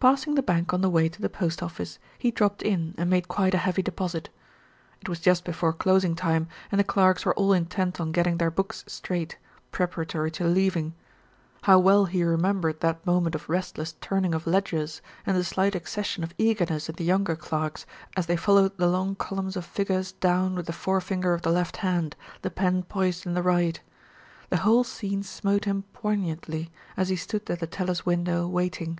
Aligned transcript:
Passing 0.00 0.34
the 0.34 0.42
bank 0.42 0.74
on 0.74 0.80
the 0.80 0.90
way 0.90 1.08
to 1.08 1.22
the 1.22 1.28
post 1.30 1.62
office, 1.62 2.00
he 2.18 2.32
dropped 2.32 2.60
in 2.60 2.92
and 2.98 3.08
made 3.08 3.28
quite 3.28 3.54
a 3.54 3.58
heavy 3.58 3.82
deposit. 3.82 4.28
It 5.00 5.08
was 5.08 5.20
just 5.20 5.44
before 5.44 5.72
closing 5.72 6.16
time 6.16 6.48
and 6.72 6.80
the 6.80 6.82
clerks 6.82 7.24
were 7.24 7.34
all 7.36 7.52
intent 7.52 8.00
on 8.00 8.10
getting 8.10 8.38
their 8.38 8.50
books 8.50 8.82
straight, 8.88 9.38
preparatory 9.70 10.32
to 10.32 10.44
leaving. 10.44 10.94
How 11.62 11.78
well 11.78 12.06
he 12.06 12.24
remembered 12.24 12.80
that 12.80 13.06
moment 13.06 13.36
of 13.36 13.48
restless 13.48 13.92
turning 14.00 14.34
of 14.34 14.44
ledgers 14.44 15.02
and 15.24 15.36
the 15.36 15.44
slight 15.44 15.76
accession 15.76 16.24
of 16.24 16.34
eagerness 16.36 16.88
in 16.88 16.96
the 16.96 17.04
younger 17.04 17.36
clerks, 17.36 17.86
as 18.16 18.26
they 18.26 18.34
followed 18.34 18.76
the 18.76 18.88
long 18.88 19.14
columns 19.14 19.54
of 19.56 19.64
figures 19.64 20.10
down 20.10 20.56
with 20.56 20.66
the 20.66 20.72
forefinger 20.72 21.32
of 21.32 21.42
the 21.42 21.52
left 21.52 21.76
hand 21.76 22.16
the 22.42 22.50
pen 22.50 22.82
poised 22.82 23.24
in 23.24 23.34
the 23.34 23.40
right. 23.44 23.80
The 24.48 24.56
whole 24.66 24.82
scene 24.82 25.22
smote 25.22 25.64
him 25.64 25.84
poignantly 25.92 26.72
as 26.96 27.08
he 27.08 27.14
stood 27.14 27.48
at 27.48 27.60
the 27.60 27.68
teller's 27.68 28.04
window 28.04 28.48
waiting. 28.48 28.98